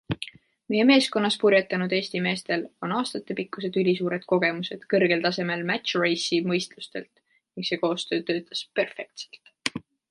Meie 0.73 0.85
meeskonnas 0.91 1.35
purjetanud 1.43 1.93
Eesti 1.97 2.21
meestel 2.27 2.63
on 2.87 2.95
aastatepikkused 3.01 3.79
ülisuured 3.83 4.25
kogemused 4.33 4.89
kõrgel 4.95 5.23
tasemel 5.29 5.63
match 5.73 6.01
race'i 6.07 6.43
võistlustelt, 6.51 7.11
ning 7.23 7.73
see 7.73 7.83
koostöö 7.87 8.27
töötas 8.33 8.69
perfektselt. 8.81 9.59